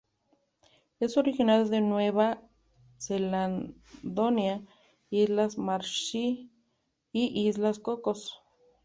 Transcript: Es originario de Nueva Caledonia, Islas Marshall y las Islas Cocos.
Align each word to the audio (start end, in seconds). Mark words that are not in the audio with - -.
Es 0.99 1.15
originario 1.15 1.65
de 1.67 1.79
Nueva 1.79 2.41
Caledonia, 3.07 4.63
Islas 5.11 5.59
Marshall 5.59 6.21
y 6.23 6.49
las 7.11 7.55
Islas 7.55 7.77
Cocos. 7.77 8.33